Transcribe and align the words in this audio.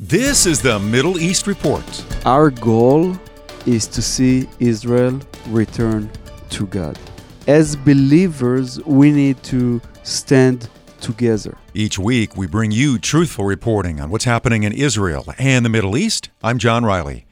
This 0.00 0.46
is 0.46 0.62
the 0.62 0.78
Middle 0.78 1.18
East 1.18 1.48
Report. 1.48 1.82
Our 2.24 2.50
goal 2.50 3.18
is 3.66 3.88
to 3.88 4.00
see 4.00 4.48
Israel 4.60 5.18
return 5.48 6.08
to 6.50 6.68
God. 6.68 6.96
As 7.48 7.74
believers, 7.74 8.78
we 8.84 9.10
need 9.10 9.42
to 9.42 9.80
stand 10.04 10.68
together. 11.00 11.58
Each 11.74 11.98
week, 11.98 12.36
we 12.36 12.46
bring 12.46 12.70
you 12.70 13.00
truthful 13.00 13.44
reporting 13.44 14.00
on 14.00 14.08
what's 14.08 14.24
happening 14.24 14.62
in 14.62 14.72
Israel 14.72 15.26
and 15.36 15.64
the 15.64 15.68
Middle 15.68 15.96
East. 15.96 16.30
I'm 16.44 16.58
John 16.58 16.84
Riley. 16.84 17.26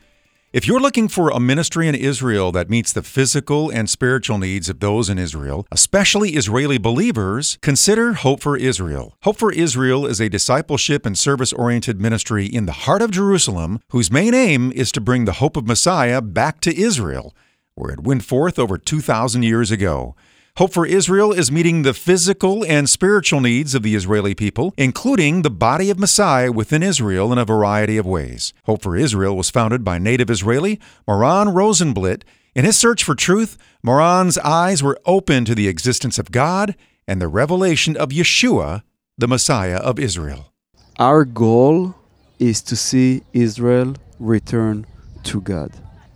If 0.56 0.66
you're 0.66 0.80
looking 0.80 1.08
for 1.08 1.28
a 1.28 1.38
ministry 1.38 1.86
in 1.86 1.94
Israel 1.94 2.50
that 2.52 2.70
meets 2.70 2.90
the 2.90 3.02
physical 3.02 3.68
and 3.68 3.90
spiritual 3.90 4.38
needs 4.38 4.70
of 4.70 4.80
those 4.80 5.10
in 5.10 5.18
Israel, 5.18 5.66
especially 5.70 6.30
Israeli 6.30 6.78
believers, 6.78 7.58
consider 7.60 8.14
Hope 8.14 8.40
for 8.40 8.56
Israel. 8.56 9.18
Hope 9.24 9.36
for 9.36 9.52
Israel 9.52 10.06
is 10.06 10.18
a 10.18 10.30
discipleship 10.30 11.04
and 11.04 11.18
service 11.18 11.52
oriented 11.52 12.00
ministry 12.00 12.46
in 12.46 12.64
the 12.64 12.72
heart 12.72 13.02
of 13.02 13.10
Jerusalem 13.10 13.80
whose 13.90 14.10
main 14.10 14.32
aim 14.32 14.72
is 14.72 14.90
to 14.92 15.00
bring 15.02 15.26
the 15.26 15.40
hope 15.44 15.58
of 15.58 15.66
Messiah 15.66 16.22
back 16.22 16.62
to 16.62 16.74
Israel, 16.74 17.36
where 17.74 17.92
it 17.92 18.04
went 18.04 18.24
forth 18.24 18.58
over 18.58 18.78
2,000 18.78 19.42
years 19.42 19.70
ago. 19.70 20.16
Hope 20.58 20.72
for 20.72 20.86
Israel 20.86 21.32
is 21.32 21.52
meeting 21.52 21.82
the 21.82 21.92
physical 21.92 22.64
and 22.64 22.88
spiritual 22.88 23.42
needs 23.42 23.74
of 23.74 23.82
the 23.82 23.94
Israeli 23.94 24.34
people, 24.34 24.72
including 24.78 25.42
the 25.42 25.50
body 25.50 25.90
of 25.90 25.98
Messiah 25.98 26.50
within 26.50 26.82
Israel 26.82 27.30
in 27.30 27.36
a 27.36 27.44
variety 27.44 27.98
of 27.98 28.06
ways. 28.06 28.54
Hope 28.64 28.80
for 28.80 28.96
Israel 28.96 29.36
was 29.36 29.50
founded 29.50 29.84
by 29.84 29.98
native 29.98 30.30
Israeli 30.30 30.80
Moran 31.06 31.48
Rosenblit. 31.48 32.22
In 32.54 32.64
his 32.64 32.78
search 32.78 33.04
for 33.04 33.14
truth, 33.14 33.58
Moran's 33.82 34.38
eyes 34.38 34.82
were 34.82 34.98
open 35.04 35.44
to 35.44 35.54
the 35.54 35.68
existence 35.68 36.18
of 36.18 36.32
God 36.32 36.74
and 37.06 37.20
the 37.20 37.28
revelation 37.28 37.94
of 37.94 38.08
Yeshua, 38.08 38.82
the 39.18 39.28
Messiah 39.28 39.76
of 39.76 39.98
Israel. 39.98 40.54
Our 40.98 41.26
goal 41.26 41.94
is 42.38 42.62
to 42.62 42.76
see 42.76 43.24
Israel 43.34 43.94
return 44.18 44.86
to 45.24 45.42
God. 45.42 45.72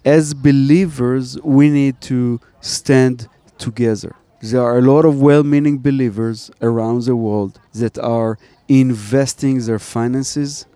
As 0.06 0.32
believers, 0.32 1.38
we 1.42 1.68
need 1.68 2.00
to 2.00 2.40
stand 2.62 3.28
together. 3.58 4.16
There 4.42 4.62
are 4.62 4.78
a 4.78 4.82
lot 4.82 5.04
of 5.04 5.20
well 5.20 5.42
meaning 5.42 5.78
believers 5.78 6.50
around 6.62 7.02
the 7.02 7.16
world 7.16 7.60
that 7.74 7.98
are 7.98 8.38
investing 8.68 9.60
their 9.60 9.78
finances 9.78 10.66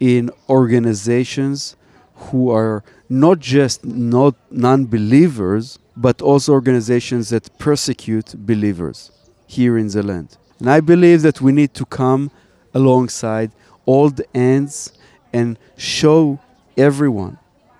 in 0.00 0.30
organizations 0.48 1.76
who 2.14 2.50
are 2.50 2.82
not 3.08 3.38
just 3.38 3.84
not 3.84 4.34
non-believers 4.50 5.78
but 5.96 6.22
also 6.22 6.52
organizations 6.52 7.30
that 7.30 7.58
persecute 7.58 8.34
believers 8.46 9.10
here 9.46 9.78
in 9.78 9.88
the 9.88 10.02
land. 10.02 10.36
And 10.58 10.70
I 10.70 10.80
believe 10.80 11.22
that 11.22 11.40
we 11.40 11.52
need 11.52 11.74
to 11.74 11.84
come 11.86 12.30
alongside 12.74 13.50
all 13.84 14.10
the 14.10 14.26
ends 14.34 14.92
and 15.32 15.58
show 15.76 16.38
everyone 16.76 17.38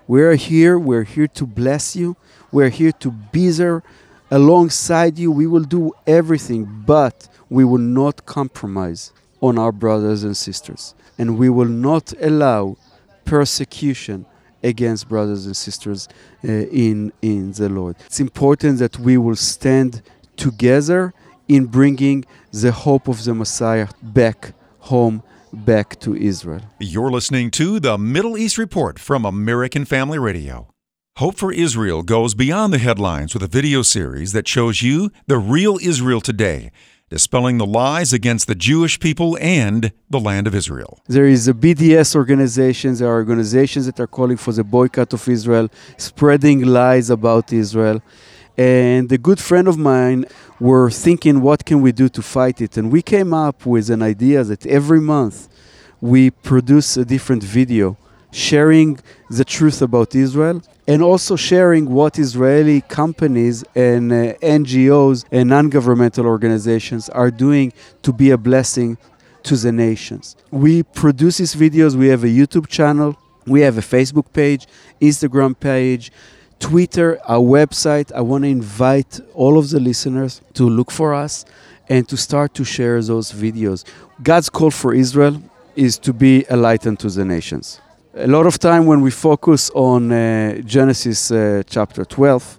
we're 0.08 0.36
here, 0.36 0.78
we're 0.78 1.02
here 1.02 1.26
to 1.26 1.46
bless 1.46 1.96
you, 1.96 2.16
we're 2.52 2.68
here 2.68 2.92
to 2.92 3.10
be 3.10 3.50
there 3.50 3.82
alongside 4.30 5.18
you. 5.18 5.30
We 5.30 5.46
will 5.46 5.64
do 5.64 5.92
everything, 6.06 6.84
but 6.86 7.28
we 7.48 7.64
will 7.64 7.78
not 7.78 8.26
compromise 8.26 9.12
on 9.40 9.58
our 9.58 9.72
brothers 9.72 10.24
and 10.24 10.36
sisters. 10.36 10.94
And 11.18 11.38
we 11.38 11.48
will 11.48 11.68
not 11.68 12.12
allow 12.20 12.76
persecution 13.24 14.26
against 14.62 15.08
brothers 15.08 15.46
and 15.46 15.56
sisters 15.56 16.08
uh, 16.44 16.50
in, 16.50 17.12
in 17.22 17.52
the 17.52 17.68
Lord. 17.68 17.96
It's 18.06 18.20
important 18.20 18.78
that 18.78 18.98
we 18.98 19.16
will 19.16 19.36
stand 19.36 20.02
together 20.36 21.14
in 21.48 21.66
bringing 21.66 22.24
the 22.52 22.72
hope 22.72 23.08
of 23.08 23.24
the 23.24 23.34
Messiah 23.34 23.88
back 24.02 24.52
home 24.80 25.22
back 25.52 25.98
to 26.00 26.14
Israel. 26.14 26.62
You're 26.78 27.10
listening 27.10 27.50
to 27.52 27.80
the 27.80 27.96
Middle 27.96 28.36
East 28.36 28.58
Report 28.58 28.98
from 28.98 29.24
American 29.24 29.84
Family 29.84 30.18
Radio. 30.18 30.68
Hope 31.20 31.38
for 31.38 31.50
Israel 31.50 32.02
goes 32.02 32.34
beyond 32.34 32.74
the 32.74 32.78
headlines 32.78 33.32
with 33.32 33.42
a 33.42 33.46
video 33.46 33.80
series 33.80 34.32
that 34.32 34.46
shows 34.46 34.82
you 34.82 35.10
the 35.26 35.38
real 35.38 35.78
Israel 35.80 36.20
today, 36.20 36.70
dispelling 37.08 37.56
the 37.56 37.64
lies 37.64 38.12
against 38.12 38.46
the 38.48 38.54
Jewish 38.54 39.00
people 39.00 39.38
and 39.40 39.92
the 40.10 40.20
land 40.20 40.46
of 40.46 40.54
Israel. 40.54 41.00
There 41.06 41.24
is 41.24 41.48
a 41.48 41.54
BDS 41.54 42.14
organizations, 42.14 42.98
there 42.98 43.08
are 43.08 43.14
organizations 43.14 43.86
that 43.86 43.98
are 43.98 44.06
calling 44.06 44.36
for 44.36 44.52
the 44.52 44.62
boycott 44.62 45.14
of 45.14 45.26
Israel, 45.26 45.70
spreading 45.96 46.60
lies 46.66 47.08
about 47.08 47.50
Israel. 47.50 48.02
And 48.58 49.10
a 49.10 49.16
good 49.16 49.40
friend 49.40 49.68
of 49.68 49.78
mine 49.78 50.26
were 50.60 50.90
thinking, 50.90 51.40
what 51.40 51.64
can 51.64 51.80
we 51.80 51.92
do 51.92 52.10
to 52.10 52.20
fight 52.20 52.60
it? 52.60 52.76
And 52.76 52.92
we 52.92 53.00
came 53.00 53.32
up 53.32 53.64
with 53.64 53.88
an 53.88 54.02
idea 54.02 54.44
that 54.44 54.66
every 54.66 55.00
month 55.00 55.48
we 55.98 56.28
produce 56.28 56.98
a 56.98 57.06
different 57.06 57.42
video 57.42 57.96
sharing 58.36 58.98
the 59.30 59.44
truth 59.44 59.80
about 59.80 60.14
Israel 60.14 60.60
and 60.86 61.02
also 61.02 61.36
sharing 61.36 61.90
what 61.90 62.18
Israeli 62.18 62.82
companies 62.82 63.64
and 63.74 64.12
uh, 64.12 64.34
NGOs 64.42 65.24
and 65.32 65.48
non 65.48 65.70
governmental 65.70 66.26
organizations 66.26 67.08
are 67.08 67.30
doing 67.30 67.72
to 68.02 68.12
be 68.12 68.30
a 68.30 68.36
blessing 68.36 68.98
to 69.44 69.56
the 69.56 69.72
nations. 69.72 70.36
We 70.50 70.82
produce 70.82 71.38
these 71.38 71.54
videos, 71.54 71.94
we 71.94 72.08
have 72.08 72.24
a 72.24 72.28
YouTube 72.28 72.66
channel, 72.66 73.16
we 73.46 73.62
have 73.62 73.78
a 73.78 73.80
Facebook 73.80 74.32
page, 74.32 74.66
Instagram 75.00 75.58
page. 75.58 76.12
Twitter, 76.58 77.20
our 77.26 77.44
website. 77.58 78.10
I 78.12 78.22
want 78.22 78.44
to 78.44 78.48
invite 78.48 79.20
all 79.34 79.58
of 79.58 79.68
the 79.68 79.78
listeners 79.78 80.40
to 80.54 80.66
look 80.66 80.90
for 80.90 81.12
us 81.12 81.44
and 81.86 82.08
to 82.08 82.16
start 82.16 82.54
to 82.54 82.64
share 82.64 83.02
those 83.02 83.30
videos. 83.30 83.84
God's 84.22 84.48
call 84.48 84.70
for 84.70 84.94
Israel 84.94 85.42
is 85.74 85.98
to 85.98 86.14
be 86.14 86.46
a 86.48 86.56
light 86.56 86.86
unto 86.86 87.10
the 87.10 87.26
nations 87.26 87.78
a 88.16 88.26
lot 88.26 88.46
of 88.46 88.58
time 88.58 88.86
when 88.86 89.02
we 89.02 89.10
focus 89.10 89.70
on 89.74 90.10
uh, 90.10 90.58
Genesis 90.64 91.30
uh, 91.30 91.62
chapter 91.66 92.04
12, 92.04 92.58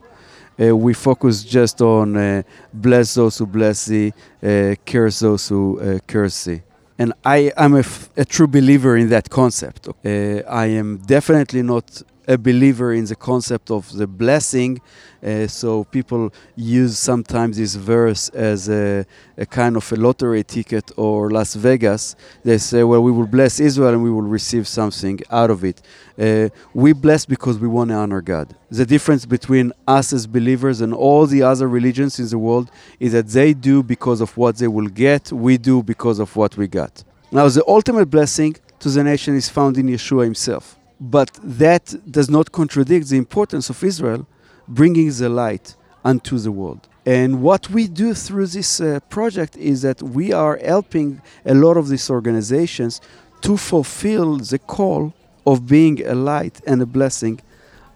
uh, 0.59 0.75
we 0.75 0.93
focus 0.93 1.43
just 1.43 1.81
on 1.81 2.15
uh, 2.15 2.43
bless 2.73 3.15
those 3.15 3.39
who 3.39 3.47
bless 3.47 3.85
thee, 3.85 4.13
uh, 4.43 4.75
curse 4.85 5.19
those 5.19 5.49
who 5.49 5.79
uh, 5.79 5.99
curse 6.05 6.45
thee. 6.45 6.61
And 6.99 7.13
I 7.25 7.51
am 7.57 7.75
a, 7.75 7.83
true 8.25 8.47
believer 8.47 8.97
in 8.97 9.09
that 9.09 9.29
concept. 9.29 9.87
I 10.03 10.65
am 10.65 10.97
definitely 10.97 11.61
not 11.61 12.01
a 12.27 12.37
believer 12.37 12.93
in 12.93 13.05
the 13.05 13.15
concept 13.15 13.71
of 13.71 13.91
the 13.93 14.05
blessing. 14.05 14.81
Uh, 15.23 15.47
so 15.47 15.83
people 15.85 16.31
use 16.55 16.97
sometimes 16.97 17.57
this 17.57 17.75
verse 17.75 18.29
as 18.29 18.69
a, 18.69 19.05
a, 19.37 19.45
kind 19.45 19.75
of 19.75 19.91
a 19.91 19.95
lottery 19.95 20.43
ticket 20.43 20.91
or 20.97 21.31
Las 21.31 21.55
Vegas. 21.55 22.15
They 22.43 22.57
say, 22.57 22.83
well, 22.83 23.01
we 23.01 23.11
will 23.11 23.27
bless 23.27 23.59
Israel 23.59 23.93
and 23.93 24.03
we 24.03 24.11
will 24.11 24.21
receive 24.21 24.67
something 24.67 25.19
out 25.31 25.49
of 25.49 25.63
it. 25.63 25.81
Uh, 26.19 26.49
we 26.73 26.93
bless 26.93 27.25
because 27.25 27.57
we 27.57 27.67
want 27.67 27.89
to 27.89 27.95
honor 27.95 28.21
God. 28.21 28.55
The 28.69 28.85
difference 28.85 29.25
between 29.25 29.71
us 29.87 30.11
as 30.13 30.27
believers 30.27 30.81
and 30.81 30.93
all 30.93 31.25
the 31.25 31.43
other 31.43 31.67
religions 31.67 32.19
in 32.19 32.27
the 32.27 32.37
world 32.37 32.69
is 32.99 33.13
that 33.13 33.27
they 33.27 33.53
do 33.53 33.81
because 33.81 34.21
of 34.21 34.35
what 34.35 34.57
they 34.57 34.67
will 34.67 34.87
get, 34.87 35.31
we 35.31 35.57
do 35.57 35.81
because 35.81 36.19
of 36.19 36.35
what 36.35 36.57
we 36.57 36.67
got. 36.67 37.03
Now, 37.31 37.47
the 37.49 37.63
ultimate 37.67 38.07
blessing 38.07 38.55
to 38.79 38.89
the 38.89 39.03
nation 39.03 39.35
is 39.35 39.49
found 39.49 39.77
in 39.77 39.87
Yeshua 39.87 40.23
himself. 40.23 40.76
But 40.99 41.39
that 41.43 41.95
does 42.09 42.29
not 42.29 42.51
contradict 42.51 43.09
the 43.09 43.17
importance 43.17 43.69
of 43.69 43.83
Israel 43.83 44.27
bringing 44.67 45.11
the 45.11 45.29
light 45.29 45.75
unto 46.03 46.37
the 46.37 46.51
world. 46.51 46.87
And 47.05 47.41
what 47.41 47.69
we 47.69 47.87
do 47.87 48.13
through 48.13 48.47
this 48.47 48.81
uh, 48.81 48.99
project 49.09 49.55
is 49.55 49.81
that 49.83 50.01
we 50.01 50.33
are 50.33 50.57
helping 50.57 51.21
a 51.45 51.53
lot 51.53 51.77
of 51.77 51.87
these 51.87 52.09
organizations 52.09 52.99
to 53.41 53.55
fulfill 53.55 54.37
the 54.37 54.59
call 54.59 55.13
of 55.45 55.67
being 55.67 56.05
a 56.05 56.15
light 56.15 56.59
and 56.67 56.81
a 56.81 56.85
blessing 56.85 57.39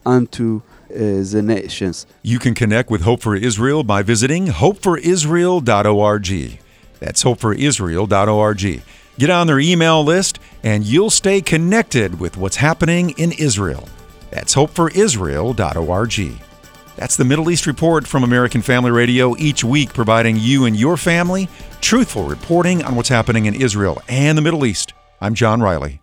unto 0.05 0.61
uh, 0.89 1.23
the 1.33 1.41
nations. 1.43 2.05
You 2.21 2.39
can 2.39 2.53
connect 2.53 2.89
with 2.89 3.01
Hope 3.01 3.21
for 3.21 3.35
Israel 3.35 3.83
by 3.83 4.01
visiting 4.01 4.47
hopeforisrael.org. 4.47 6.59
That's 6.99 7.23
hopeforisrael.org. 7.23 8.81
Get 9.17 9.29
on 9.29 9.47
their 9.47 9.59
email 9.59 10.03
list, 10.03 10.39
and 10.63 10.83
you'll 10.83 11.09
stay 11.09 11.41
connected 11.41 12.19
with 12.19 12.37
what's 12.37 12.55
happening 12.55 13.11
in 13.11 13.31
Israel. 13.33 13.87
That's 14.31 14.55
hopeforisrael.org. 14.55 16.41
That's 16.95 17.17
the 17.17 17.25
Middle 17.25 17.49
East 17.49 17.67
Report 17.67 18.05
from 18.05 18.23
American 18.23 18.61
Family 18.61 18.91
Radio, 18.91 19.35
each 19.37 19.63
week 19.63 19.93
providing 19.93 20.37
you 20.37 20.65
and 20.65 20.75
your 20.75 20.97
family 20.97 21.49
truthful 21.81 22.23
reporting 22.23 22.83
on 22.83 22.95
what's 22.95 23.09
happening 23.09 23.45
in 23.45 23.55
Israel 23.55 24.01
and 24.07 24.37
the 24.37 24.41
Middle 24.41 24.65
East. 24.65 24.93
I'm 25.19 25.33
John 25.33 25.61
Riley. 25.61 26.00